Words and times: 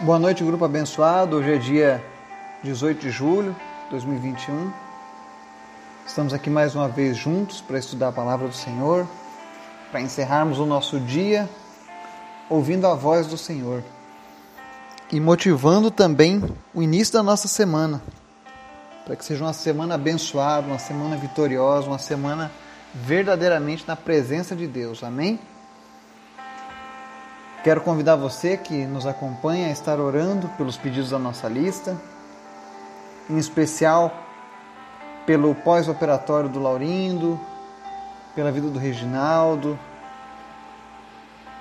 Boa 0.00 0.16
noite, 0.16 0.44
grupo 0.44 0.64
abençoado. 0.64 1.38
Hoje 1.38 1.54
é 1.54 1.58
dia 1.58 2.04
18 2.62 3.00
de 3.00 3.10
julho 3.10 3.52
de 3.86 3.90
2021. 3.90 4.70
Estamos 6.06 6.32
aqui 6.32 6.48
mais 6.48 6.76
uma 6.76 6.88
vez 6.88 7.16
juntos 7.16 7.60
para 7.60 7.80
estudar 7.80 8.08
a 8.08 8.12
palavra 8.12 8.46
do 8.46 8.54
Senhor, 8.54 9.08
para 9.90 10.00
encerrarmos 10.00 10.60
o 10.60 10.66
nosso 10.66 11.00
dia 11.00 11.50
ouvindo 12.48 12.86
a 12.86 12.94
voz 12.94 13.26
do 13.26 13.36
Senhor 13.36 13.82
e 15.10 15.18
motivando 15.18 15.90
também 15.90 16.44
o 16.72 16.80
início 16.80 17.14
da 17.14 17.22
nossa 17.22 17.48
semana, 17.48 18.00
para 19.04 19.16
que 19.16 19.24
seja 19.24 19.42
uma 19.42 19.52
semana 19.52 19.96
abençoada, 19.96 20.68
uma 20.68 20.78
semana 20.78 21.16
vitoriosa, 21.16 21.88
uma 21.88 21.98
semana 21.98 22.52
verdadeiramente 22.94 23.82
na 23.84 23.96
presença 23.96 24.54
de 24.54 24.68
Deus. 24.68 25.02
Amém? 25.02 25.40
Quero 27.64 27.80
convidar 27.80 28.14
você 28.14 28.56
que 28.56 28.86
nos 28.86 29.04
acompanha 29.04 29.66
a 29.66 29.70
estar 29.70 29.98
orando 29.98 30.48
pelos 30.50 30.76
pedidos 30.76 31.10
da 31.10 31.18
nossa 31.18 31.48
lista, 31.48 31.96
em 33.28 33.36
especial 33.36 34.12
pelo 35.26 35.54
pós-operatório 35.54 36.48
do 36.48 36.60
Laurindo, 36.60 37.38
pela 38.34 38.52
vida 38.52 38.68
do 38.68 38.78
Reginaldo, 38.78 39.78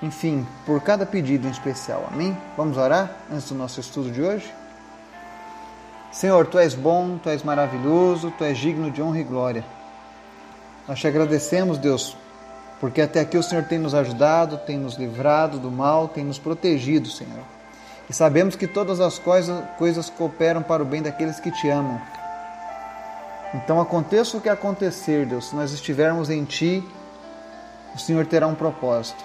enfim, 0.02 0.46
por 0.66 0.82
cada 0.82 1.06
pedido 1.06 1.48
em 1.48 1.52
especial. 1.52 2.08
Amém? 2.12 2.38
Vamos 2.56 2.78
orar 2.78 3.12
antes 3.32 3.50
do 3.50 3.56
nosso 3.56 3.80
estudo 3.80 4.12
de 4.12 4.22
hoje? 4.22 4.54
Senhor, 6.12 6.46
tu 6.46 6.60
és 6.60 6.76
bom, 6.76 7.18
tu 7.18 7.30
és 7.30 7.42
maravilhoso, 7.42 8.32
tu 8.38 8.44
és 8.44 8.58
digno 8.58 8.92
de 8.92 9.02
honra 9.02 9.20
e 9.20 9.24
glória. 9.24 9.66
Nós 10.88 11.00
te 11.00 11.08
agradecemos, 11.08 11.78
Deus, 11.80 12.16
porque 12.80 13.02
até 13.02 13.20
aqui 13.20 13.38
o 13.38 13.44
Senhor 13.44 13.64
tem 13.64 13.80
nos 13.80 13.96
ajudado, 13.96 14.58
tem 14.60 14.78
nos 14.78 14.96
livrado 14.96 15.60
do 15.60 15.72
mal, 15.72 16.08
tem 16.08 16.24
nos 16.24 16.38
protegido, 16.38 17.10
Senhor. 17.10 17.44
E 18.10 18.14
sabemos 18.14 18.56
que 18.56 18.68
todas 18.68 19.00
as 19.00 19.18
coisas, 19.18 19.64
coisas 19.78 20.10
cooperam 20.10 20.62
para 20.62 20.84
o 20.84 20.86
bem 20.86 21.02
daqueles 21.02 21.40
que 21.40 21.52
te 21.52 21.68
amam. 21.70 22.00
Então, 23.54 23.82
aconteça 23.82 24.38
o 24.38 24.42
que 24.42 24.50
acontecer, 24.50 25.26
Deus, 25.26 25.50
se 25.50 25.56
nós 25.56 25.72
estivermos 25.72 26.30
em 26.30 26.44
Ti, 26.44 26.84
o 27.96 28.00
Senhor 28.00 28.26
terá 28.26 28.46
um 28.46 28.56
propósito. 28.56 29.24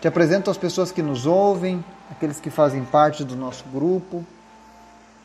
Te 0.00 0.08
apresento 0.08 0.50
as 0.50 0.56
pessoas 0.56 0.90
que 0.90 1.02
nos 1.02 1.26
ouvem, 1.26 1.84
aqueles 2.10 2.40
que 2.40 2.50
fazem 2.50 2.84
parte 2.84 3.24
do 3.24 3.36
nosso 3.36 3.64
grupo. 3.72 4.24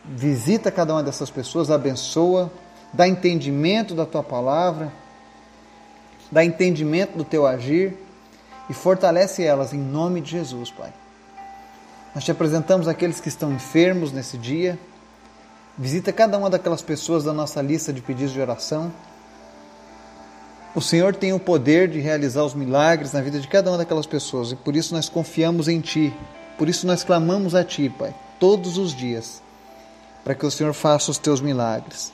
Visita 0.03 0.71
cada 0.71 0.93
uma 0.93 1.03
dessas 1.03 1.30
pessoas, 1.30 1.71
abençoa, 1.71 2.52
dá 2.93 3.07
entendimento 3.07 3.95
da 3.95 4.05
Tua 4.05 4.23
palavra 4.23 4.91
dá 6.31 6.44
entendimento 6.44 7.17
do 7.17 7.23
teu 7.23 7.45
agir 7.45 7.94
e 8.69 8.73
fortalece 8.73 9.44
elas 9.44 9.73
em 9.73 9.80
nome 9.80 10.22
de 10.22 10.31
Jesus, 10.31 10.71
Pai. 10.71 10.94
Nós 12.13 12.23
te 12.23 12.31
apresentamos 12.31 12.88
aqueles 12.88 13.19
que 13.19 13.30
estão 13.30 13.52
enfermos 13.52 14.11
nesse 14.11 14.38
dia. 14.38 14.77
Visita 15.77 16.11
cada 16.11 16.38
uma 16.38 16.49
daquelas 16.49 16.81
pessoas 16.81 17.23
da 17.23 17.33
nossa 17.33 17.61
lista 17.61 17.94
de 17.94 18.02
pedidos 18.02 18.33
de 18.33 18.41
oração. 18.41 18.91
O 20.75 20.81
Senhor 20.81 21.16
tem 21.16 21.33
o 21.33 21.39
poder 21.39 21.88
de 21.88 21.99
realizar 21.99 22.43
os 22.43 22.53
milagres 22.53 23.14
na 23.14 23.21
vida 23.21 23.39
de 23.39 23.47
cada 23.47 23.71
uma 23.71 23.77
daquelas 23.77 24.05
pessoas 24.05 24.52
e 24.52 24.55
por 24.55 24.75
isso 24.75 24.93
nós 24.93 25.09
confiamos 25.09 25.67
em 25.67 25.80
Ti. 25.80 26.14
Por 26.58 26.69
isso 26.69 26.86
nós 26.86 27.03
clamamos 27.03 27.55
a 27.55 27.64
Ti, 27.64 27.89
Pai, 27.89 28.14
todos 28.39 28.77
os 28.77 28.93
dias, 28.93 29.41
para 30.23 30.36
que 30.36 30.45
o 30.45 30.52
Senhor 30.52 30.73
faça 30.73 31.09
os 31.09 31.17
Teus 31.17 31.41
milagres. 31.41 32.11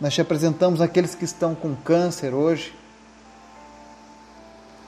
Nós 0.00 0.14
te 0.14 0.20
apresentamos 0.20 0.80
aqueles 0.80 1.14
que 1.14 1.24
estão 1.24 1.54
com 1.54 1.74
câncer 1.74 2.32
hoje, 2.32 2.72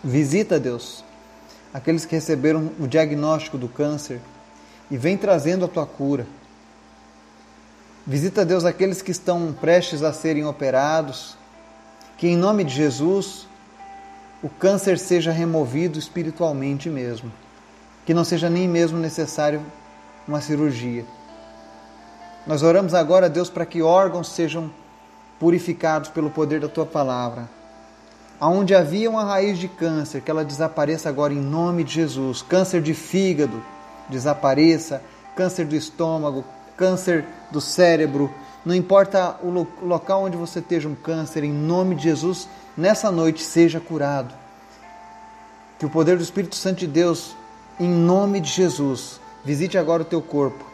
Visita, 0.03 0.59
Deus, 0.59 1.05
aqueles 1.75 2.06
que 2.06 2.15
receberam 2.15 2.70
o 2.81 2.89
diagnóstico 2.89 3.59
do 3.59 3.69
câncer 3.69 4.19
e 4.91 4.97
vem 4.97 5.15
trazendo 5.15 5.67
a 5.67 5.69
tua 5.69 5.84
cura. 5.84 6.27
Visita, 8.06 8.43
Deus, 8.43 8.65
aqueles 8.65 9.03
que 9.03 9.11
estão 9.11 9.53
prestes 9.53 10.03
a 10.03 10.11
serem 10.11 10.47
operados, 10.47 11.37
que 12.16 12.27
em 12.27 12.37
nome 12.37 12.65
de 12.65 12.75
Jesus 12.75 13.47
o 14.43 14.49
câncer 14.49 14.99
seja 14.99 15.33
removido 15.33 15.99
espiritualmente 15.99 16.88
mesmo, 16.88 17.31
que 18.06 18.15
não 18.15 18.25
seja 18.25 18.49
nem 18.49 18.67
mesmo 18.67 18.99
necessário 18.99 19.62
uma 20.27 20.41
cirurgia. 20.41 21.05
Nós 22.47 22.62
oramos 22.62 22.94
agora, 22.94 23.28
Deus, 23.28 23.50
para 23.50 23.67
que 23.67 23.82
órgãos 23.82 24.28
sejam 24.31 24.72
purificados 25.38 26.09
pelo 26.09 26.31
poder 26.31 26.59
da 26.59 26.69
tua 26.69 26.87
palavra 26.87 27.59
aonde 28.41 28.75
havia 28.75 29.11
uma 29.11 29.23
raiz 29.23 29.59
de 29.59 29.69
câncer, 29.69 30.23
que 30.23 30.31
ela 30.31 30.45
desapareça 30.45 31.09
agora 31.09 31.34
em 31.34 31.41
nome 31.41 31.84
de 31.84 31.93
Jesus. 31.93 32.41
Câncer 32.41 32.81
de 32.81 32.95
fígado, 32.95 33.62
desapareça. 34.09 35.03
Câncer 35.37 35.67
do 35.67 35.77
estômago, 35.77 36.45
câncer 36.77 37.25
do 37.50 37.61
cérebro. 37.61 38.33
Não 38.65 38.75
importa 38.75 39.39
o 39.43 39.67
local 39.84 40.25
onde 40.25 40.37
você 40.37 40.59
esteja 40.59 40.89
um 40.89 40.95
câncer, 40.95 41.45
em 41.45 41.53
nome 41.53 41.95
de 41.95 42.05
Jesus, 42.05 42.49
nessa 42.77 43.11
noite 43.11 43.43
seja 43.43 43.79
curado. 43.79 44.34
Que 45.79 45.87
o 45.87 45.91
poder 45.91 46.17
do 46.17 46.23
Espírito 46.23 46.56
Santo 46.56 46.81
de 46.81 46.87
Deus, 46.87 47.34
em 47.79 47.89
nome 47.89 48.41
de 48.41 48.50
Jesus, 48.50 49.21
visite 49.45 49.79
agora 49.79 50.03
o 50.03 50.06
teu 50.06 50.21
corpo 50.21 50.65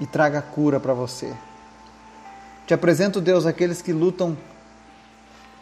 e 0.00 0.06
traga 0.06 0.40
cura 0.42 0.78
para 0.78 0.94
você. 0.94 1.32
Te 2.66 2.74
apresento, 2.74 3.20
Deus, 3.20 3.46
aqueles 3.46 3.82
que 3.82 3.92
lutam 3.92 4.36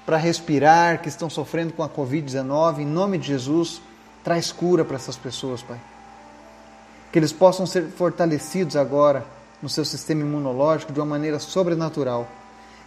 para 0.06 0.16
respirar, 0.16 1.02
que 1.02 1.08
estão 1.08 1.28
sofrendo 1.28 1.72
com 1.72 1.82
a 1.82 1.88
Covid-19, 1.88 2.78
em 2.78 2.86
nome 2.86 3.18
de 3.18 3.26
Jesus, 3.26 3.82
traz 4.22 4.52
cura 4.52 4.84
para 4.84 4.94
essas 4.94 5.16
pessoas, 5.16 5.62
Pai. 5.62 5.80
Que 7.10 7.18
eles 7.18 7.32
possam 7.32 7.66
ser 7.66 7.88
fortalecidos 7.88 8.76
agora 8.76 9.26
no 9.60 9.68
seu 9.68 9.84
sistema 9.84 10.20
imunológico 10.20 10.92
de 10.92 11.00
uma 11.00 11.06
maneira 11.06 11.40
sobrenatural. 11.40 12.28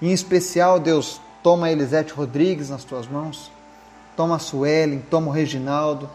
Em 0.02 0.13
especial, 0.13 0.79
Deus, 0.79 1.19
toma 1.44 1.68
a 1.68 1.72
Elisete 1.72 2.13
Rodrigues 2.13 2.69
nas 2.69 2.85
tuas 2.85 3.06
mãos, 3.06 3.52
toma 4.16 4.38
a 4.38 4.40
Suelen, 4.40 5.03
toma 5.09 5.28
o 5.28 5.34
Reginaldo. 5.34 6.09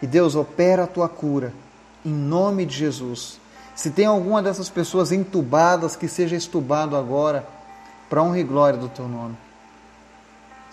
E 0.00 0.06
Deus, 0.06 0.36
opera 0.36 0.84
a 0.84 0.86
tua 0.86 1.08
cura, 1.08 1.52
em 2.04 2.12
nome 2.12 2.64
de 2.64 2.76
Jesus. 2.76 3.40
Se 3.74 3.90
tem 3.90 4.06
alguma 4.06 4.40
dessas 4.40 4.68
pessoas 4.68 5.10
entubadas, 5.10 5.96
que 5.96 6.06
seja 6.06 6.36
estubado 6.36 6.96
agora, 6.96 7.44
para 8.08 8.22
honra 8.22 8.38
e 8.38 8.44
glória 8.44 8.78
do 8.78 8.88
teu 8.88 9.08
nome. 9.08 9.43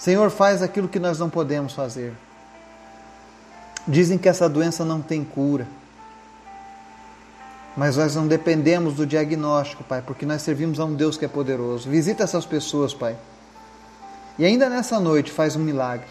Senhor, 0.02 0.32
faz 0.32 0.64
aquilo 0.64 0.88
que 0.88 0.98
nós 0.98 1.20
não 1.20 1.30
podemos 1.30 1.74
fazer. 1.74 2.16
Dizem 3.88 4.18
que 4.18 4.28
essa 4.28 4.50
doença 4.50 4.84
não 4.84 5.00
tem 5.00 5.24
cura. 5.24 5.68
Mas 7.78 7.98
nós 7.98 8.16
não 8.16 8.26
dependemos 8.26 8.96
do 8.96 9.06
diagnóstico, 9.06 9.84
Pai, 9.84 10.02
porque 10.02 10.26
nós 10.26 10.42
servimos 10.42 10.80
a 10.80 10.86
um 10.86 10.96
Deus 10.96 11.18
que 11.18 11.26
é 11.26 11.28
poderoso. 11.28 11.88
Visita 11.88 12.24
essas 12.24 12.48
pessoas, 12.48 12.96
Pai. 12.96 13.16
E 14.40 14.44
ainda 14.44 14.68
nessa 14.68 15.00
noite 15.00 15.32
faz 15.32 15.56
um 15.56 15.60
milagre. 15.60 16.08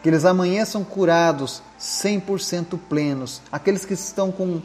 Que 0.00 0.08
eles 0.08 0.24
amanheçam 0.24 0.84
curados 0.84 1.60
100% 1.80 2.78
plenos. 2.88 3.42
Aqueles 3.50 3.84
que 3.84 3.94
estão 3.94 4.30
com 4.30 4.62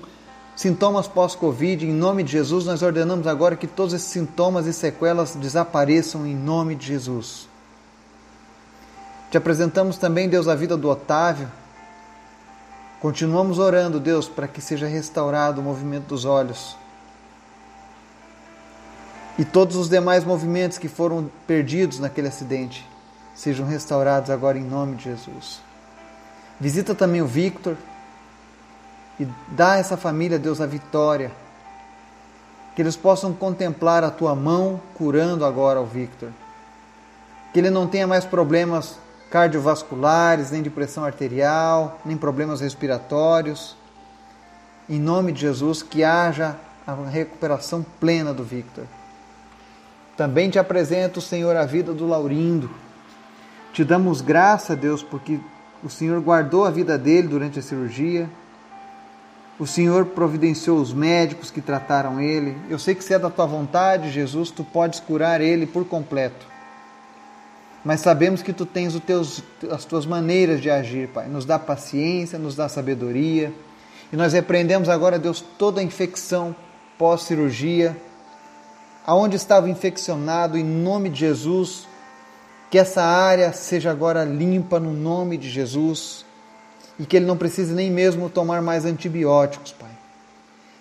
sintomas 0.55 1.07
pós-Covid, 1.07 1.83
em 1.83 1.91
nome 1.91 2.21
de 2.21 2.33
Jesus, 2.33 2.65
nós 2.65 2.83
ordenamos 2.83 3.25
agora 3.25 3.55
que 3.55 3.65
todos 3.65 3.95
esses 3.95 4.07
sintomas 4.07 4.67
e 4.67 4.73
sequelas 4.73 5.33
desapareçam 5.33 6.27
em 6.27 6.35
nome 6.35 6.75
de 6.75 6.85
Jesus. 6.85 7.54
Te 9.29 9.37
apresentamos 9.37 9.97
também, 9.97 10.29
Deus, 10.29 10.47
a 10.47 10.55
vida 10.55 10.77
do 10.77 10.89
Otávio. 10.89 11.51
Continuamos 13.01 13.59
orando, 13.59 13.99
Deus, 13.99 14.27
para 14.27 14.47
que 14.47 14.61
seja 14.61 14.87
restaurado 14.87 15.61
o 15.61 15.63
movimento 15.63 16.07
dos 16.07 16.25
olhos. 16.25 16.77
E 19.37 19.43
todos 19.43 19.75
os 19.75 19.89
demais 19.89 20.23
movimentos 20.23 20.77
que 20.77 20.87
foram 20.87 21.29
perdidos 21.45 21.99
naquele 21.99 22.29
acidente 22.29 22.87
sejam 23.35 23.67
restaurados 23.67 24.29
agora 24.29 24.57
em 24.57 24.63
nome 24.63 24.95
de 24.95 25.03
Jesus. 25.03 25.59
Visita 26.59 26.95
também 26.95 27.21
o 27.21 27.27
Victor 27.27 27.75
e 29.19 29.27
dá 29.49 29.73
a 29.73 29.77
essa 29.77 29.97
família, 29.97 30.39
Deus, 30.39 30.61
a 30.61 30.65
vitória. 30.65 31.31
Que 32.75 32.81
eles 32.81 32.95
possam 32.95 33.33
contemplar 33.33 34.03
a 34.03 34.09
tua 34.09 34.33
mão 34.33 34.79
curando 34.95 35.45
agora 35.45 35.81
o 35.81 35.85
Victor. 35.85 36.29
Que 37.53 37.59
ele 37.59 37.69
não 37.69 37.87
tenha 37.87 38.07
mais 38.07 38.23
problemas 38.23 38.97
cardiovasculares, 39.35 40.49
nem 40.49 40.61
de 40.61 40.69
pressão 40.69 41.03
arterial, 41.03 41.99
nem 42.05 42.15
problemas 42.15 42.61
respiratórios. 42.61 43.75
Em 44.89 44.97
nome 44.97 45.33
de 45.33 45.41
Jesus, 45.41 45.83
que 45.83 46.05
haja 46.05 46.55
a 46.87 46.93
recuperação 46.93 47.85
plena 47.99 48.33
do 48.33 48.45
Victor. 48.45 48.85
Também 50.15 50.49
te 50.49 50.57
apresento, 50.57 51.19
Senhor, 51.19 51.53
a 51.57 51.65
vida 51.65 51.93
do 51.93 52.07
Laurindo. 52.07 52.69
Te 53.73 53.83
damos 53.83 54.21
graça, 54.21 54.73
Deus, 54.73 55.03
porque 55.03 55.37
o 55.83 55.89
Senhor 55.89 56.21
guardou 56.21 56.63
a 56.63 56.71
vida 56.71 56.97
dele 56.97 57.27
durante 57.27 57.59
a 57.59 57.61
cirurgia. 57.61 58.29
O 59.59 59.67
Senhor 59.67 60.05
providenciou 60.05 60.79
os 60.79 60.93
médicos 60.93 61.51
que 61.51 61.59
trataram 61.59 62.21
ele. 62.21 62.55
Eu 62.69 62.79
sei 62.79 62.95
que 62.95 63.03
se 63.03 63.13
é 63.13 63.19
da 63.19 63.29
tua 63.29 63.45
vontade, 63.45 64.11
Jesus, 64.11 64.49
tu 64.49 64.63
podes 64.63 65.01
curar 65.01 65.41
ele 65.41 65.65
por 65.65 65.83
completo 65.83 66.54
mas 67.85 68.01
sabemos 68.01 68.41
que 68.41 68.51
tu 68.51 68.65
tens 68.65 68.99
teus, 69.01 69.43
as 69.69 69.85
tuas 69.85 70.07
maneiras 70.07 70.59
de 70.59 70.71
agir, 70.71 71.07
Pai. 71.09 71.27
Nos 71.27 71.45
dá 71.45 71.59
paciência, 71.59 72.39
nos 72.39 72.55
dá 72.55 72.67
sabedoria 72.67 73.53
E 74.11 74.17
nós 74.17 74.33
repreendemos 74.33 74.89
agora, 74.89 75.19
Deus, 75.19 75.39
toda 75.39 75.83
infecção 75.83 76.55
pós-cirurgia, 76.97 77.95
aonde 79.05 79.35
estava 79.35 79.69
infeccionado, 79.69 80.57
em 80.57 80.63
nome 80.63 81.09
de 81.09 81.19
Jesus, 81.19 81.87
que 82.71 82.79
essa 82.79 83.03
área 83.03 83.53
seja 83.53 83.91
agora 83.91 84.23
limpa 84.23 84.79
no 84.79 84.91
nome 84.91 85.37
de 85.37 85.47
Jesus 85.47 86.25
e 86.97 87.05
que 87.05 87.17
ele 87.17 87.25
não 87.27 87.37
precise 87.37 87.73
nem 87.73 87.91
mesmo 87.91 88.31
tomar 88.31 88.63
mais 88.63 88.83
antibióticos, 88.83 89.73
Pai. 89.73 89.91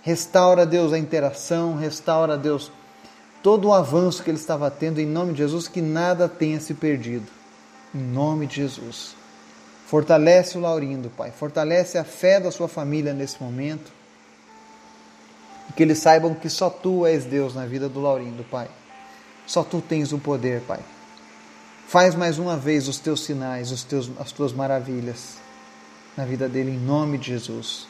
Restaura, 0.01 0.65
Deus, 0.65 0.93
a 0.93 0.99
interação, 0.99 1.77
restaura, 1.77 2.39
Deus, 2.39 2.73
todo 3.45 3.69
o 3.69 3.75
avanço 3.75 4.23
que 4.23 4.31
ele 4.31 4.39
estava 4.39 4.71
tendo, 4.71 4.99
em 4.99 5.07
nome 5.07 5.33
de 5.33 5.39
Jesus, 5.41 5.69
que 5.69 5.83
nada 5.83 6.27
tenha 6.27 6.59
se 6.59 6.73
perdido. 6.73 7.27
Em 7.95 7.99
nome 7.99 8.47
de 8.47 8.57
Jesus. 8.57 9.15
Fortalece 9.87 10.57
o 10.57 10.63
Laurindo, 10.63 11.11
Pai. 11.11 11.31
Fortalece 11.31 11.99
a 11.99 12.05
fé 12.05 12.41
da 12.41 12.51
sua 12.51 12.69
família 12.69 13.13
nesse 13.13 13.43
momento. 13.43 13.93
E 15.69 15.75
que 15.75 15.83
eles 15.83 15.99
saibam 15.99 16.35
que 16.35 16.49
só 16.49 16.71
Tu 16.71 17.05
és 17.05 17.27
Deus 17.27 17.55
na 17.55 17.67
vida 17.67 17.87
do 17.87 18.01
Laurindo, 18.01 18.43
Pai. 18.45 18.67
Só 19.47 19.63
Tu 19.63 19.79
tens 19.83 20.11
o 20.11 20.19
poder, 20.19 20.63
Pai. 20.63 20.81
Faz 21.87 22.15
mais 22.15 22.39
uma 22.39 22.57
vez 22.57 22.89
os 22.89 22.99
Teus 22.99 23.25
sinais, 23.25 23.71
os 23.71 23.85
teus, 23.85 24.11
as 24.19 24.33
Tuas 24.33 24.55
maravilhas 24.55 25.37
na 26.17 26.25
vida 26.25 26.49
dele, 26.49 26.71
em 26.71 26.79
nome 26.79 27.19
de 27.19 27.27
Jesus. 27.27 27.87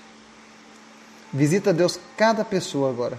Visita, 1.32 1.72
Deus, 1.72 1.96
cada 2.16 2.44
pessoa 2.44 2.90
agora 2.90 3.16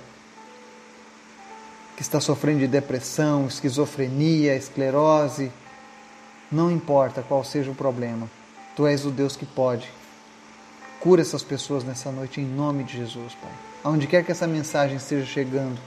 que 1.95 2.01
está 2.01 2.19
sofrendo 2.19 2.59
de 2.59 2.67
depressão, 2.67 3.47
esquizofrenia, 3.47 4.55
esclerose. 4.55 5.51
Não 6.51 6.71
importa 6.71 7.21
qual 7.21 7.43
seja 7.43 7.71
o 7.71 7.75
problema, 7.75 8.29
Tu 8.75 8.85
és 8.85 9.05
o 9.05 9.09
Deus 9.09 9.37
que 9.37 9.45
pode. 9.45 9.89
Cura 10.99 11.21
essas 11.21 11.43
pessoas 11.43 11.83
nessa 11.83 12.11
noite 12.11 12.41
em 12.41 12.45
nome 12.45 12.83
de 12.83 12.97
Jesus, 12.97 13.33
Pai. 13.35 13.51
Aonde 13.83 14.07
quer 14.07 14.23
que 14.23 14.31
essa 14.31 14.47
mensagem 14.47 14.97
esteja 14.97 15.25
chegando, 15.25 15.79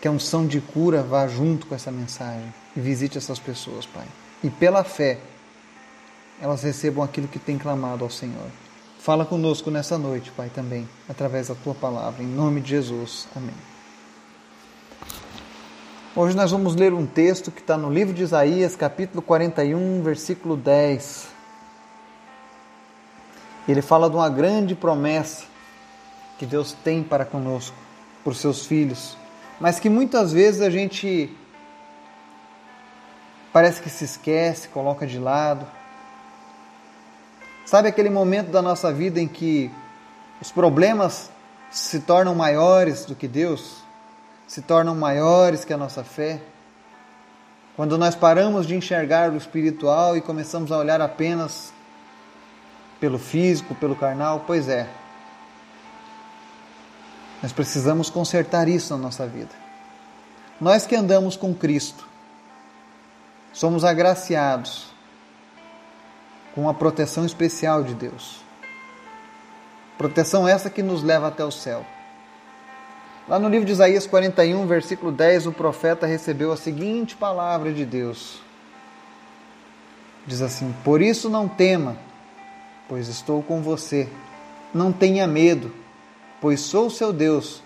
que 0.00 0.08
a 0.08 0.10
unção 0.10 0.46
de 0.46 0.60
cura 0.60 1.02
vá 1.02 1.28
junto 1.28 1.66
com 1.66 1.74
essa 1.74 1.92
mensagem 1.92 2.52
e 2.76 2.80
visite 2.80 3.16
essas 3.16 3.38
pessoas, 3.38 3.86
Pai. 3.86 4.06
E 4.42 4.50
pela 4.50 4.82
fé, 4.82 5.18
elas 6.40 6.62
recebam 6.62 7.04
aquilo 7.04 7.28
que 7.28 7.38
tem 7.38 7.56
clamado 7.56 8.02
ao 8.02 8.10
Senhor. 8.10 8.50
Fala 8.98 9.24
conosco 9.24 9.70
nessa 9.70 9.96
noite, 9.96 10.32
Pai, 10.32 10.50
também, 10.52 10.88
através 11.08 11.48
da 11.48 11.54
tua 11.54 11.74
palavra, 11.74 12.22
em 12.22 12.26
nome 12.26 12.60
de 12.60 12.70
Jesus. 12.70 13.28
Amém. 13.36 13.73
Hoje 16.16 16.36
nós 16.36 16.52
vamos 16.52 16.76
ler 16.76 16.92
um 16.92 17.04
texto 17.04 17.50
que 17.50 17.60
está 17.60 17.76
no 17.76 17.90
livro 17.90 18.14
de 18.14 18.22
Isaías, 18.22 18.76
capítulo 18.76 19.20
41, 19.20 20.00
versículo 20.00 20.56
10. 20.56 21.26
Ele 23.66 23.82
fala 23.82 24.08
de 24.08 24.14
uma 24.14 24.28
grande 24.28 24.76
promessa 24.76 25.42
que 26.38 26.46
Deus 26.46 26.72
tem 26.72 27.02
para 27.02 27.24
conosco, 27.24 27.76
para 28.22 28.30
os 28.30 28.38
seus 28.38 28.64
filhos, 28.64 29.18
mas 29.58 29.80
que 29.80 29.88
muitas 29.88 30.32
vezes 30.32 30.60
a 30.60 30.70
gente 30.70 31.36
parece 33.52 33.82
que 33.82 33.90
se 33.90 34.04
esquece, 34.04 34.68
coloca 34.68 35.08
de 35.08 35.18
lado. 35.18 35.66
Sabe 37.66 37.88
aquele 37.88 38.08
momento 38.08 38.52
da 38.52 38.62
nossa 38.62 38.92
vida 38.92 39.20
em 39.20 39.26
que 39.26 39.68
os 40.40 40.52
problemas 40.52 41.28
se 41.72 41.98
tornam 41.98 42.36
maiores 42.36 43.04
do 43.04 43.16
que 43.16 43.26
Deus? 43.26 43.83
Se 44.46 44.62
tornam 44.62 44.94
maiores 44.94 45.64
que 45.64 45.72
a 45.72 45.76
nossa 45.76 46.04
fé? 46.04 46.40
Quando 47.76 47.98
nós 47.98 48.14
paramos 48.14 48.66
de 48.66 48.76
enxergar 48.76 49.30
o 49.30 49.36
espiritual 49.36 50.16
e 50.16 50.20
começamos 50.20 50.70
a 50.70 50.78
olhar 50.78 51.00
apenas 51.00 51.72
pelo 53.00 53.18
físico, 53.18 53.74
pelo 53.74 53.96
carnal, 53.96 54.44
pois 54.46 54.68
é. 54.68 54.88
Nós 57.42 57.52
precisamos 57.52 58.08
consertar 58.08 58.68
isso 58.68 58.94
na 58.94 59.02
nossa 59.02 59.26
vida. 59.26 59.50
Nós 60.60 60.86
que 60.86 60.94
andamos 60.94 61.36
com 61.36 61.52
Cristo, 61.54 62.06
somos 63.52 63.84
agraciados 63.84 64.86
com 66.54 66.68
a 66.68 66.74
proteção 66.74 67.26
especial 67.26 67.82
de 67.82 67.94
Deus. 67.94 68.40
Proteção 69.98 70.46
essa 70.46 70.70
que 70.70 70.82
nos 70.82 71.02
leva 71.02 71.28
até 71.28 71.44
o 71.44 71.50
céu. 71.50 71.84
Lá 73.26 73.38
no 73.38 73.48
livro 73.48 73.64
de 73.64 73.72
Isaías 73.72 74.06
41, 74.06 74.66
versículo 74.66 75.10
10, 75.10 75.46
o 75.46 75.52
profeta 75.52 76.06
recebeu 76.06 76.52
a 76.52 76.58
seguinte 76.58 77.16
palavra 77.16 77.72
de 77.72 77.86
Deus. 77.86 78.42
Diz 80.26 80.42
assim: 80.42 80.74
Por 80.84 81.00
isso 81.00 81.30
não 81.30 81.48
tema, 81.48 81.96
pois 82.86 83.08
estou 83.08 83.42
com 83.42 83.62
você. 83.62 84.08
Não 84.74 84.92
tenha 84.92 85.26
medo, 85.26 85.72
pois 86.38 86.60
sou 86.60 86.90
seu 86.90 87.14
Deus. 87.14 87.62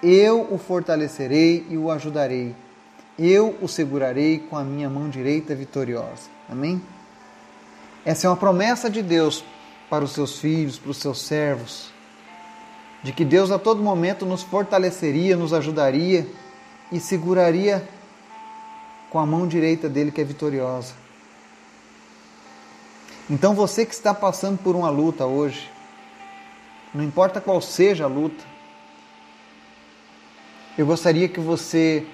Eu 0.00 0.46
o 0.48 0.58
fortalecerei 0.58 1.66
e 1.68 1.76
o 1.76 1.90
ajudarei. 1.90 2.54
Eu 3.18 3.56
o 3.60 3.66
segurarei 3.66 4.38
com 4.38 4.56
a 4.56 4.62
minha 4.62 4.88
mão 4.88 5.10
direita 5.10 5.56
vitoriosa. 5.56 6.30
Amém? 6.48 6.80
Essa 8.04 8.28
é 8.28 8.30
uma 8.30 8.36
promessa 8.36 8.88
de 8.88 9.02
Deus 9.02 9.44
para 9.90 10.04
os 10.04 10.12
seus 10.12 10.38
filhos, 10.38 10.78
para 10.78 10.90
os 10.92 10.98
seus 10.98 11.20
servos, 11.20 11.90
de 13.02 13.12
que 13.12 13.24
Deus 13.24 13.50
a 13.50 13.58
todo 13.58 13.82
momento 13.82 14.26
nos 14.26 14.42
fortaleceria, 14.42 15.36
nos 15.36 15.52
ajudaria 15.52 16.26
e 16.92 17.00
seguraria 17.00 17.88
com 19.08 19.18
a 19.18 19.26
mão 19.26 19.46
direita 19.46 19.88
dele 19.88 20.10
que 20.10 20.20
é 20.20 20.24
vitoriosa. 20.24 20.94
Então 23.28 23.54
você 23.54 23.86
que 23.86 23.94
está 23.94 24.12
passando 24.12 24.58
por 24.58 24.74
uma 24.74 24.90
luta 24.90 25.24
hoje, 25.26 25.70
não 26.92 27.04
importa 27.04 27.40
qual 27.40 27.60
seja 27.60 28.04
a 28.04 28.08
luta, 28.08 28.44
eu 30.76 30.84
gostaria 30.86 31.28
que 31.28 31.40
você 31.40 32.06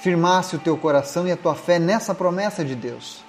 firmasse 0.00 0.54
o 0.54 0.58
teu 0.58 0.76
coração 0.76 1.26
e 1.26 1.32
a 1.32 1.36
tua 1.36 1.54
fé 1.54 1.78
nessa 1.78 2.14
promessa 2.14 2.64
de 2.64 2.74
Deus 2.74 3.26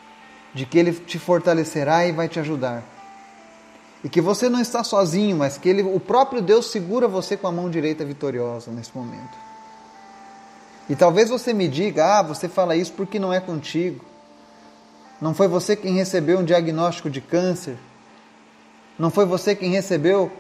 de 0.54 0.66
que 0.66 0.78
Ele 0.78 0.92
te 0.94 1.20
fortalecerá 1.20 2.06
e 2.06 2.12
vai 2.12 2.28
te 2.28 2.40
ajudar. 2.40 2.84
E 4.04 4.08
que 4.10 4.22
você 4.22 4.48
não 4.48 4.62
está 4.62 4.84
sozinho, 4.84 5.36
mas 5.38 5.58
que 5.58 5.68
ele, 5.68 5.82
o 5.82 6.00
próprio 6.00 6.42
Deus 6.42 6.68
segura 6.68 7.08
você 7.08 7.36
com 7.36 7.48
a 7.48 7.52
mão 7.52 7.70
direita 7.70 8.06
vitoriosa 8.06 8.72
nesse 8.72 8.96
momento. 8.96 9.38
E 10.90 10.96
talvez 10.96 11.30
você 11.30 11.54
me 11.54 11.68
diga: 11.68 12.20
ah, 12.20 12.24
você 12.24 12.48
fala 12.48 12.76
isso 12.76 12.94
porque 12.94 13.20
não 13.20 13.34
é 13.34 13.40
contigo. 13.40 14.06
Não 15.22 15.34
foi 15.34 15.48
você 15.48 15.76
quem 15.76 15.96
recebeu 15.96 16.40
um 16.40 16.46
diagnóstico 16.46 17.10
de 17.10 17.20
câncer. 17.20 17.78
Não 18.98 19.10
foi 19.10 19.26
você 19.26 19.54
quem 19.54 19.72
recebeu 19.72 20.32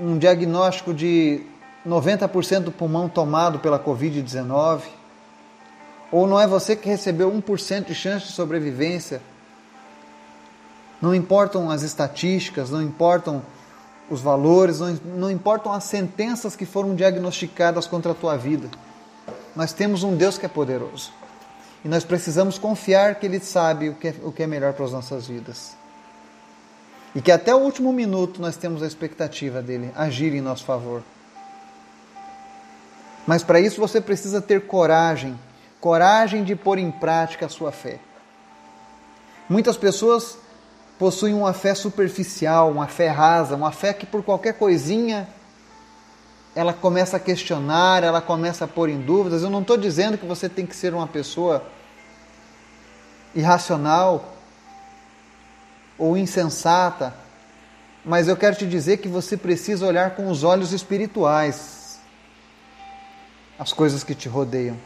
um 0.00 0.16
diagnóstico 0.16 0.94
de 0.94 1.42
90% 1.86 2.60
do 2.60 2.72
pulmão 2.72 3.08
tomado 3.08 3.58
pela 3.58 3.78
Covid-19. 3.78 4.82
Ou 6.12 6.28
não 6.28 6.40
é 6.40 6.46
você 6.46 6.76
que 6.76 6.88
recebeu 6.88 7.30
1% 7.30 7.86
de 7.86 7.94
chance 7.94 8.26
de 8.26 8.32
sobrevivência 8.32 9.20
não 11.04 11.14
importam 11.14 11.70
as 11.70 11.82
estatísticas, 11.82 12.70
não 12.70 12.82
importam 12.82 13.42
os 14.10 14.20
valores, 14.20 14.80
não, 14.80 14.94
não 15.04 15.30
importam 15.30 15.72
as 15.72 15.84
sentenças 15.84 16.56
que 16.56 16.64
foram 16.64 16.94
diagnosticadas 16.94 17.86
contra 17.86 18.12
a 18.12 18.14
tua 18.14 18.36
vida. 18.36 18.68
Nós 19.54 19.72
temos 19.72 20.02
um 20.02 20.16
Deus 20.16 20.38
que 20.38 20.46
é 20.46 20.48
poderoso. 20.48 21.12
E 21.84 21.88
nós 21.88 22.02
precisamos 22.04 22.56
confiar 22.56 23.16
que 23.16 23.26
Ele 23.26 23.38
sabe 23.38 23.90
o 23.90 23.94
que 23.94 24.08
é, 24.08 24.14
o 24.22 24.32
que 24.32 24.42
é 24.42 24.46
melhor 24.46 24.72
para 24.72 24.86
as 24.86 24.92
nossas 24.92 25.26
vidas. 25.26 25.76
E 27.14 27.20
que 27.20 27.30
até 27.30 27.54
o 27.54 27.58
último 27.58 27.92
minuto 27.92 28.40
nós 28.40 28.56
temos 28.56 28.82
a 28.82 28.86
expectativa 28.86 29.62
dele 29.62 29.92
agir 29.94 30.34
em 30.34 30.40
nosso 30.40 30.64
favor. 30.64 31.02
Mas 33.26 33.42
para 33.42 33.60
isso 33.60 33.80
você 33.80 34.00
precisa 34.00 34.40
ter 34.40 34.66
coragem 34.66 35.38
coragem 35.84 36.44
de 36.44 36.56
pôr 36.56 36.78
em 36.78 36.90
prática 36.90 37.44
a 37.44 37.48
sua 37.50 37.70
fé. 37.70 37.98
Muitas 39.46 39.76
pessoas 39.76 40.38
possuem 41.04 41.34
uma 41.34 41.52
fé 41.52 41.74
superficial, 41.74 42.70
uma 42.70 42.86
fé 42.86 43.10
rasa, 43.10 43.54
uma 43.54 43.70
fé 43.70 43.92
que 43.92 44.06
por 44.06 44.22
qualquer 44.22 44.54
coisinha 44.54 45.28
ela 46.56 46.72
começa 46.72 47.18
a 47.18 47.20
questionar, 47.20 48.02
ela 48.02 48.22
começa 48.22 48.64
a 48.64 48.68
pôr 48.68 48.88
em 48.88 48.98
dúvidas. 48.98 49.42
Eu 49.42 49.50
não 49.50 49.60
estou 49.60 49.76
dizendo 49.76 50.16
que 50.16 50.24
você 50.24 50.48
tem 50.48 50.64
que 50.64 50.74
ser 50.74 50.94
uma 50.94 51.06
pessoa 51.06 51.62
irracional 53.34 54.32
ou 55.98 56.16
insensata, 56.16 57.12
mas 58.02 58.26
eu 58.26 58.34
quero 58.34 58.56
te 58.56 58.66
dizer 58.66 58.96
que 58.96 59.06
você 59.06 59.36
precisa 59.36 59.86
olhar 59.86 60.12
com 60.12 60.30
os 60.30 60.42
olhos 60.42 60.72
espirituais 60.72 62.00
as 63.58 63.74
coisas 63.74 64.02
que 64.02 64.14
te 64.14 64.26
rodeiam. 64.26 64.78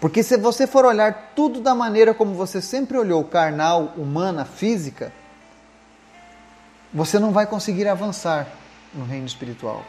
Porque 0.00 0.22
se 0.22 0.36
você 0.38 0.66
for 0.66 0.84
olhar 0.86 1.32
tudo 1.36 1.60
da 1.60 1.74
maneira 1.74 2.14
como 2.14 2.34
você 2.34 2.60
sempre 2.60 2.96
olhou, 2.96 3.22
carnal, 3.22 3.92
humana, 3.96 4.46
física, 4.46 5.12
você 6.92 7.18
não 7.18 7.32
vai 7.32 7.46
conseguir 7.46 7.86
avançar 7.86 8.46
no 8.94 9.04
reino 9.04 9.26
espiritual. 9.26 9.84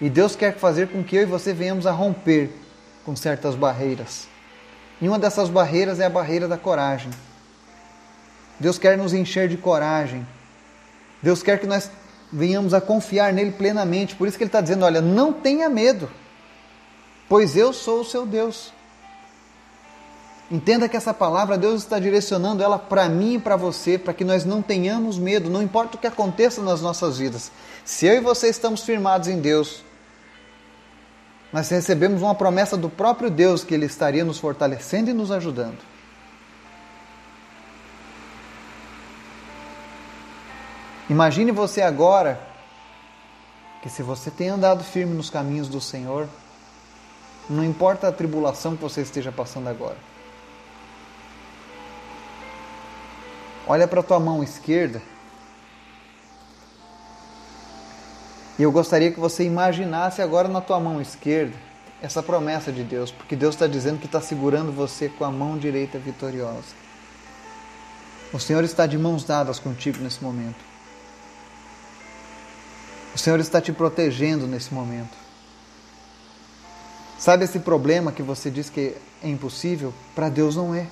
E 0.00 0.08
Deus 0.08 0.36
quer 0.36 0.56
fazer 0.56 0.88
com 0.88 1.02
que 1.02 1.16
eu 1.16 1.22
e 1.22 1.26
você 1.26 1.52
venhamos 1.52 1.86
a 1.86 1.90
romper 1.90 2.50
com 3.04 3.16
certas 3.16 3.54
barreiras. 3.54 4.28
E 5.00 5.08
uma 5.08 5.18
dessas 5.18 5.48
barreiras 5.48 5.98
é 5.98 6.06
a 6.06 6.10
barreira 6.10 6.46
da 6.46 6.56
coragem. 6.56 7.10
Deus 8.58 8.78
quer 8.78 8.96
nos 8.96 9.12
encher 9.12 9.48
de 9.48 9.56
coragem. 9.56 10.26
Deus 11.22 11.42
quer 11.42 11.58
que 11.58 11.66
nós 11.66 11.90
venhamos 12.32 12.72
a 12.72 12.80
confiar 12.80 13.32
nele 13.32 13.50
plenamente. 13.50 14.14
Por 14.14 14.28
isso 14.28 14.36
que 14.36 14.44
ele 14.44 14.48
está 14.48 14.60
dizendo: 14.60 14.84
olha, 14.84 15.00
não 15.00 15.32
tenha 15.32 15.68
medo, 15.68 16.10
pois 17.28 17.56
eu 17.56 17.72
sou 17.72 18.00
o 18.00 18.04
seu 18.04 18.24
Deus. 18.24 18.72
Entenda 20.48 20.88
que 20.88 20.96
essa 20.96 21.12
palavra 21.12 21.58
Deus 21.58 21.82
está 21.82 21.98
direcionando 21.98 22.62
ela 22.62 22.78
para 22.78 23.08
mim 23.08 23.34
e 23.34 23.38
para 23.38 23.56
você, 23.56 23.98
para 23.98 24.14
que 24.14 24.24
nós 24.24 24.44
não 24.44 24.62
tenhamos 24.62 25.18
medo, 25.18 25.50
não 25.50 25.60
importa 25.60 25.96
o 25.96 26.00
que 26.00 26.06
aconteça 26.06 26.62
nas 26.62 26.80
nossas 26.80 27.18
vidas. 27.18 27.50
Se 27.84 28.06
eu 28.06 28.14
e 28.14 28.20
você 28.20 28.48
estamos 28.48 28.82
firmados 28.82 29.26
em 29.26 29.40
Deus, 29.40 29.82
nós 31.52 31.68
recebemos 31.68 32.22
uma 32.22 32.34
promessa 32.34 32.76
do 32.76 32.88
próprio 32.88 33.28
Deus 33.28 33.64
que 33.64 33.74
Ele 33.74 33.86
estaria 33.86 34.24
nos 34.24 34.38
fortalecendo 34.38 35.10
e 35.10 35.12
nos 35.12 35.32
ajudando. 35.32 35.78
Imagine 41.10 41.50
você 41.50 41.82
agora 41.82 42.40
que 43.82 43.88
se 43.88 44.02
você 44.02 44.30
tem 44.30 44.48
andado 44.48 44.84
firme 44.84 45.14
nos 45.14 45.30
caminhos 45.30 45.68
do 45.68 45.80
Senhor, 45.80 46.28
não 47.50 47.64
importa 47.64 48.08
a 48.08 48.12
tribulação 48.12 48.76
que 48.76 48.82
você 48.82 49.00
esteja 49.00 49.32
passando 49.32 49.68
agora. 49.68 49.96
Olha 53.66 53.88
para 53.88 54.00
a 54.00 54.02
tua 54.02 54.20
mão 54.20 54.42
esquerda. 54.42 55.02
E 58.58 58.62
eu 58.62 58.72
gostaria 58.72 59.10
que 59.12 59.20
você 59.20 59.44
imaginasse 59.44 60.22
agora 60.22 60.48
na 60.48 60.60
tua 60.60 60.80
mão 60.80 61.00
esquerda 61.00 61.56
essa 62.00 62.22
promessa 62.22 62.70
de 62.70 62.84
Deus, 62.84 63.10
porque 63.10 63.34
Deus 63.34 63.54
está 63.54 63.66
dizendo 63.66 63.98
que 63.98 64.06
está 64.06 64.20
segurando 64.20 64.70
você 64.70 65.08
com 65.08 65.24
a 65.24 65.30
mão 65.30 65.58
direita 65.58 65.98
vitoriosa. 65.98 66.86
O 68.32 68.38
Senhor 68.38 68.62
está 68.64 68.86
de 68.86 68.98
mãos 68.98 69.24
dadas 69.24 69.58
contigo 69.58 69.98
nesse 70.02 70.22
momento. 70.22 70.64
O 73.14 73.18
Senhor 73.18 73.40
está 73.40 73.60
te 73.60 73.72
protegendo 73.72 74.46
nesse 74.46 74.72
momento. 74.72 75.16
Sabe 77.18 77.44
esse 77.44 77.58
problema 77.58 78.12
que 78.12 78.22
você 78.22 78.50
diz 78.50 78.68
que 78.68 78.94
é 79.22 79.28
impossível? 79.28 79.92
Para 80.14 80.28
Deus 80.28 80.54
não 80.54 80.74
é. 80.74 80.86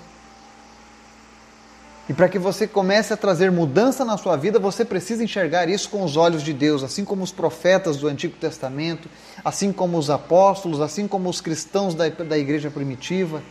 E 2.08 2.12
para 2.12 2.28
que 2.28 2.38
você 2.38 2.66
comece 2.66 3.14
a 3.14 3.16
trazer 3.16 3.50
mudança 3.50 4.04
na 4.04 4.18
sua 4.18 4.37
vida, 4.37 4.58
você 4.58 4.84
precisa 4.84 5.25
enxergar 5.25 5.68
isso 5.70 5.88
com 5.88 6.04
os 6.04 6.16
olhos 6.16 6.42
de 6.42 6.52
Deus, 6.52 6.82
assim 6.82 7.04
como 7.04 7.23
os 7.23 7.32
profetas 7.32 7.96
do 7.96 8.08
Antigo 8.08 8.37
Testamento, 8.37 9.08
assim 9.42 9.73
como 9.73 9.96
os 9.96 10.11
apóstolos, 10.11 10.82
assim 10.82 11.08
como 11.08 11.30
os 11.30 11.40
cristãos 11.40 11.94
da, 11.94 12.08
da 12.08 12.37
igreja 12.37 12.70
primitiva, 12.70 13.42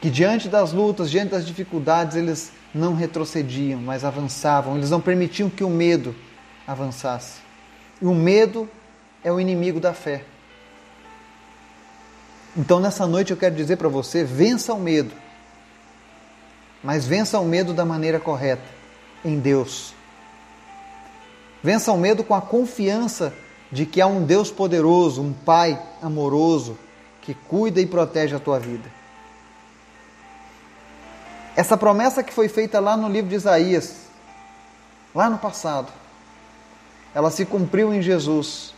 que 0.00 0.08
diante 0.08 0.48
das 0.48 0.72
lutas, 0.72 1.10
diante 1.10 1.30
das 1.30 1.46
dificuldades, 1.46 2.16
eles 2.16 2.52
não 2.74 2.94
retrocediam, 2.94 3.80
mas 3.80 4.04
avançavam, 4.04 4.76
eles 4.76 4.90
não 4.90 5.00
permitiam 5.00 5.50
que 5.50 5.64
o 5.64 5.70
medo 5.70 6.14
avançasse. 6.66 7.40
E 8.00 8.06
o 8.06 8.14
medo 8.14 8.68
é 9.22 9.30
o 9.30 9.40
inimigo 9.40 9.80
da 9.80 9.92
fé. 9.92 10.24
Então 12.56 12.80
nessa 12.80 13.06
noite 13.06 13.32
eu 13.32 13.36
quero 13.36 13.54
dizer 13.54 13.76
para 13.76 13.88
você: 13.88 14.24
vença 14.24 14.72
o 14.72 14.80
medo, 14.80 15.12
mas 16.82 17.06
vença 17.06 17.38
o 17.38 17.44
medo 17.44 17.74
da 17.74 17.84
maneira 17.84 18.20
correta, 18.20 18.64
em 19.24 19.38
Deus. 19.38 19.94
Vença 21.62 21.92
o 21.92 21.98
medo 21.98 22.22
com 22.22 22.34
a 22.34 22.40
confiança 22.40 23.34
de 23.70 23.84
que 23.84 24.00
há 24.00 24.06
um 24.06 24.24
Deus 24.24 24.50
poderoso, 24.50 25.22
um 25.22 25.32
Pai 25.32 25.80
amoroso 26.00 26.78
que 27.20 27.34
cuida 27.34 27.80
e 27.80 27.86
protege 27.86 28.34
a 28.34 28.40
tua 28.40 28.58
vida. 28.58 28.90
Essa 31.54 31.76
promessa 31.76 32.22
que 32.22 32.32
foi 32.32 32.48
feita 32.48 32.78
lá 32.78 32.96
no 32.96 33.08
livro 33.08 33.28
de 33.28 33.34
Isaías, 33.34 34.06
lá 35.14 35.28
no 35.28 35.38
passado, 35.38 35.92
ela 37.14 37.30
se 37.30 37.44
cumpriu 37.44 37.92
em 37.92 38.00
Jesus. 38.00 38.72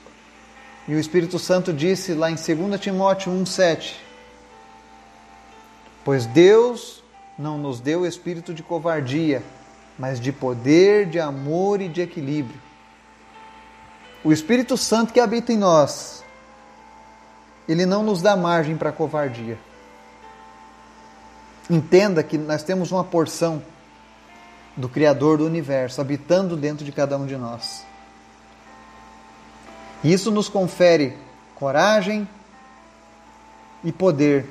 E 0.88 0.94
o 0.94 0.98
Espírito 0.98 1.38
Santo 1.38 1.72
disse 1.72 2.14
lá 2.14 2.30
em 2.30 2.36
2 2.36 2.80
Timóteo 2.80 3.30
1,7: 3.30 3.96
Pois 6.02 6.24
Deus 6.26 7.04
não 7.40 7.56
nos 7.56 7.80
deu 7.80 8.04
espírito 8.04 8.52
de 8.52 8.62
covardia, 8.62 9.42
mas 9.98 10.20
de 10.20 10.30
poder, 10.30 11.06
de 11.06 11.18
amor 11.18 11.80
e 11.80 11.88
de 11.88 12.02
equilíbrio. 12.02 12.60
O 14.22 14.30
Espírito 14.30 14.76
Santo 14.76 15.12
que 15.12 15.18
habita 15.18 15.50
em 15.50 15.56
nós, 15.56 16.22
ele 17.66 17.86
não 17.86 18.02
nos 18.02 18.20
dá 18.20 18.36
margem 18.36 18.76
para 18.76 18.92
covardia. 18.92 19.58
Entenda 21.70 22.22
que 22.22 22.36
nós 22.36 22.62
temos 22.62 22.92
uma 22.92 23.04
porção 23.04 23.62
do 24.76 24.88
Criador 24.88 25.38
do 25.38 25.46
universo 25.46 26.00
habitando 26.00 26.56
dentro 26.56 26.84
de 26.84 26.92
cada 26.92 27.16
um 27.16 27.24
de 27.24 27.36
nós. 27.36 27.86
Isso 30.04 30.30
nos 30.30 30.48
confere 30.48 31.16
coragem 31.54 32.28
e 33.82 33.92
poder, 33.92 34.46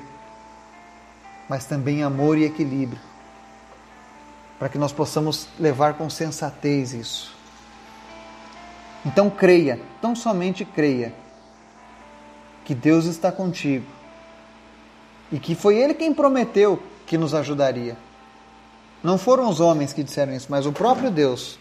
mas 1.50 1.66
também 1.66 2.04
amor 2.04 2.38
e 2.38 2.46
equilíbrio, 2.46 3.02
para 4.60 4.70
que 4.70 4.78
nós 4.78 4.94
possamos 4.94 5.48
levar 5.60 5.96
com 5.96 6.10
sensatez 6.10 6.94
isso. 6.94 7.36
Então 9.06 9.30
creia, 9.30 9.80
tão 10.00 10.16
somente 10.16 10.64
creia, 10.64 11.14
que 12.64 12.76
Deus 12.76 13.06
está 13.06 13.32
contigo 13.32 13.86
e 15.32 15.40
que 15.40 15.56
foi 15.56 15.76
Ele 15.78 15.96
quem 15.96 16.14
prometeu 16.14 16.82
que 17.08 17.18
nos 17.18 17.34
ajudaria. 17.34 17.98
Não 19.04 19.18
foram 19.18 19.50
os 19.50 19.60
homens 19.60 19.92
que 19.92 20.04
disseram 20.04 20.34
isso, 20.34 20.48
mas 20.50 20.68
o 20.68 20.72
próprio 20.72 21.10
Deus 21.10 21.58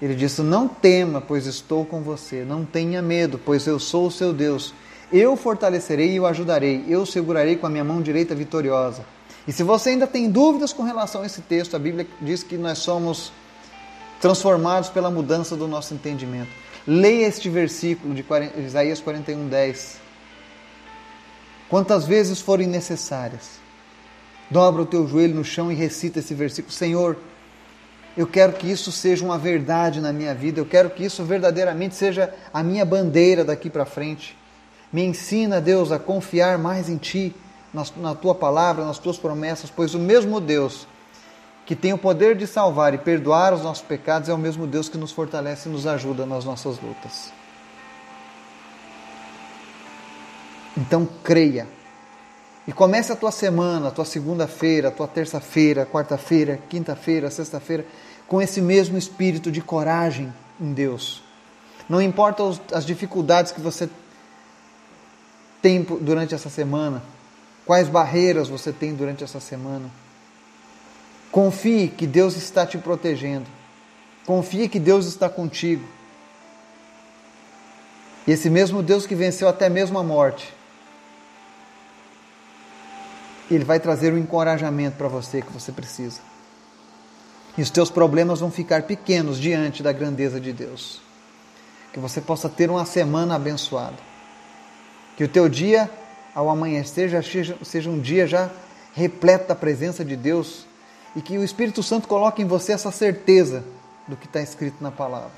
ele 0.00 0.14
disse: 0.14 0.40
Não 0.40 0.66
tema, 0.66 1.20
pois 1.20 1.46
estou 1.46 1.84
com 1.84 2.00
você. 2.00 2.44
Não 2.44 2.64
tenha 2.64 3.02
medo, 3.02 3.38
pois 3.38 3.66
eu 3.66 3.78
sou 3.78 4.06
o 4.06 4.10
seu 4.10 4.32
Deus. 4.32 4.72
Eu 5.12 5.36
fortalecerei 5.36 6.12
e 6.12 6.20
o 6.20 6.26
ajudarei. 6.26 6.84
Eu 6.88 7.04
segurarei 7.04 7.56
com 7.56 7.66
a 7.66 7.70
minha 7.70 7.84
mão 7.84 8.00
direita 8.00 8.34
vitoriosa. 8.34 9.04
E 9.46 9.52
se 9.52 9.62
você 9.62 9.90
ainda 9.90 10.06
tem 10.06 10.30
dúvidas 10.30 10.72
com 10.72 10.82
relação 10.82 11.22
a 11.22 11.26
esse 11.26 11.40
texto, 11.40 11.74
a 11.74 11.78
Bíblia 11.78 12.06
diz 12.20 12.42
que 12.42 12.56
nós 12.56 12.78
somos 12.78 13.32
transformados 14.20 14.90
pela 14.90 15.10
mudança 15.10 15.56
do 15.56 15.66
nosso 15.66 15.94
entendimento. 15.94 16.50
Leia 16.86 17.26
este 17.26 17.48
versículo 17.48 18.14
de 18.14 18.24
Isaías 18.64 19.00
41, 19.00 19.48
10. 19.48 19.98
Quantas 21.68 22.04
vezes 22.04 22.40
forem 22.40 22.66
necessárias, 22.66 23.58
dobra 24.50 24.82
o 24.82 24.86
teu 24.86 25.06
joelho 25.06 25.34
no 25.34 25.44
chão 25.44 25.70
e 25.70 25.74
recita 25.74 26.18
esse 26.18 26.34
versículo: 26.34 26.72
Senhor, 26.72 27.16
eu 28.16 28.26
quero 28.26 28.52
que 28.52 28.70
isso 28.70 28.90
seja 28.90 29.24
uma 29.24 29.38
verdade 29.38 30.00
na 30.00 30.12
minha 30.12 30.34
vida. 30.34 30.60
Eu 30.60 30.66
quero 30.66 30.90
que 30.90 31.04
isso 31.04 31.24
verdadeiramente 31.24 31.94
seja 31.94 32.34
a 32.52 32.62
minha 32.62 32.84
bandeira 32.84 33.44
daqui 33.44 33.70
para 33.70 33.84
frente. 33.84 34.36
Me 34.92 35.04
ensina, 35.04 35.60
Deus, 35.60 35.92
a 35.92 35.98
confiar 35.98 36.58
mais 36.58 36.88
em 36.88 36.96
Ti, 36.96 37.34
na 37.96 38.14
Tua 38.14 38.34
palavra, 38.34 38.84
nas 38.84 38.98
Tuas 38.98 39.18
promessas, 39.18 39.70
pois 39.70 39.94
o 39.94 39.98
mesmo 39.98 40.40
Deus 40.40 40.86
que 41.70 41.76
tem 41.76 41.92
o 41.92 41.98
poder 41.98 42.36
de 42.36 42.48
salvar 42.48 42.94
e 42.94 42.98
perdoar 42.98 43.54
os 43.54 43.62
nossos 43.62 43.84
pecados 43.84 44.28
é 44.28 44.34
o 44.34 44.38
mesmo 44.38 44.66
Deus 44.66 44.88
que 44.88 44.98
nos 44.98 45.12
fortalece 45.12 45.68
e 45.68 45.72
nos 45.72 45.86
ajuda 45.86 46.26
nas 46.26 46.44
nossas 46.44 46.80
lutas. 46.80 47.32
Então 50.76 51.08
creia. 51.22 51.68
E 52.66 52.72
comece 52.72 53.12
a 53.12 53.16
tua 53.16 53.30
semana, 53.30 53.86
a 53.86 53.90
tua 53.92 54.04
segunda-feira, 54.04 54.88
a 54.88 54.90
tua 54.90 55.06
terça-feira, 55.06 55.86
quarta-feira, 55.86 56.58
quinta-feira, 56.68 57.30
sexta-feira, 57.30 57.86
com 58.26 58.42
esse 58.42 58.60
mesmo 58.60 58.98
espírito 58.98 59.48
de 59.52 59.60
coragem 59.60 60.34
em 60.60 60.72
Deus. 60.72 61.22
Não 61.88 62.02
importa 62.02 62.42
as 62.72 62.84
dificuldades 62.84 63.52
que 63.52 63.60
você 63.60 63.88
tem 65.60 65.82
durante 65.82 66.34
essa 66.34 66.48
semana, 66.48 67.02
quais 67.66 67.88
barreiras 67.88 68.48
você 68.48 68.72
tem 68.72 68.94
durante 68.94 69.22
essa 69.22 69.40
semana. 69.40 69.90
Confie 71.30 71.88
que 71.88 72.06
Deus 72.06 72.36
está 72.36 72.66
te 72.66 72.78
protegendo. 72.78 73.46
Confie 74.26 74.68
que 74.68 74.80
Deus 74.80 75.06
está 75.06 75.28
contigo. 75.28 75.86
E 78.26 78.32
esse 78.32 78.50
mesmo 78.50 78.82
Deus 78.82 79.06
que 79.06 79.14
venceu 79.14 79.48
até 79.48 79.68
mesmo 79.68 79.98
a 79.98 80.02
morte, 80.02 80.52
ele 83.50 83.64
vai 83.64 83.80
trazer 83.80 84.12
o 84.12 84.18
encorajamento 84.18 84.96
para 84.96 85.08
você 85.08 85.42
que 85.42 85.52
você 85.52 85.72
precisa. 85.72 86.20
E 87.58 87.62
os 87.62 87.70
teus 87.70 87.90
problemas 87.90 88.40
vão 88.40 88.50
ficar 88.50 88.82
pequenos 88.84 89.38
diante 89.38 89.82
da 89.82 89.92
grandeza 89.92 90.40
de 90.40 90.52
Deus. 90.52 91.00
Que 91.92 91.98
você 91.98 92.20
possa 92.20 92.48
ter 92.48 92.70
uma 92.70 92.84
semana 92.84 93.34
abençoada. 93.34 94.09
Que 95.20 95.24
o 95.24 95.28
teu 95.28 95.50
dia, 95.50 95.90
ao 96.34 96.48
amanhecer, 96.48 97.10
já 97.10 97.22
seja, 97.22 97.54
seja 97.62 97.90
um 97.90 98.00
dia 98.00 98.26
já 98.26 98.48
repleto 98.94 99.48
da 99.48 99.54
presença 99.54 100.02
de 100.02 100.16
Deus. 100.16 100.64
E 101.14 101.20
que 101.20 101.36
o 101.36 101.44
Espírito 101.44 101.82
Santo 101.82 102.08
coloque 102.08 102.40
em 102.40 102.46
você 102.46 102.72
essa 102.72 102.90
certeza 102.90 103.62
do 104.08 104.16
que 104.16 104.24
está 104.24 104.40
escrito 104.40 104.82
na 104.82 104.90
palavra. 104.90 105.36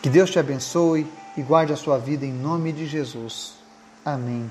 Que 0.00 0.08
Deus 0.08 0.30
te 0.30 0.38
abençoe 0.38 1.06
e 1.36 1.42
guarde 1.42 1.74
a 1.74 1.76
sua 1.76 1.98
vida 1.98 2.24
em 2.24 2.32
nome 2.32 2.72
de 2.72 2.86
Jesus. 2.86 3.56
Amém. 4.02 4.50